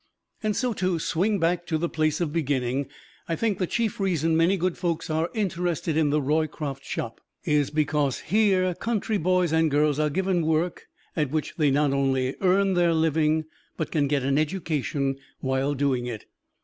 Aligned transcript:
And 0.41 0.55
so, 0.55 0.73
to 0.73 0.97
swing 0.97 1.37
back 1.37 1.67
to 1.67 1.77
the 1.77 1.87
place 1.87 2.19
of 2.19 2.33
beginning, 2.33 2.87
I 3.29 3.35
think 3.35 3.59
the 3.59 3.67
chief 3.67 3.99
reason 3.99 4.35
many 4.35 4.57
good 4.57 4.75
folks 4.75 5.11
are 5.11 5.29
interested 5.35 5.95
in 5.95 6.09
the 6.09 6.19
Roycroft 6.23 6.83
Shop 6.83 7.21
is 7.45 7.69
because 7.69 8.21
here 8.21 8.73
country 8.73 9.19
boys 9.19 9.53
and 9.53 9.69
girls 9.69 9.99
are 9.99 10.09
given 10.09 10.43
work 10.43 10.87
at 11.15 11.29
which 11.29 11.53
they 11.57 11.69
not 11.69 11.93
only 11.93 12.35
earn 12.41 12.73
their 12.73 12.95
living, 12.95 13.45
but 13.77 13.91
can 13.91 14.07
get 14.07 14.23
an 14.23 14.39
education 14.39 15.17
while 15.39 15.75
doing 15.75 16.07
it. 16.07 16.25